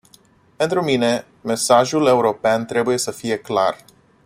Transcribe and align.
Pentru 0.55 0.83
mine, 0.83 1.25
mesajul 1.41 2.05
european 2.07 2.65
trebuie 2.65 2.97
să 2.97 3.11
fie 3.11 3.37
clar. 3.37 3.77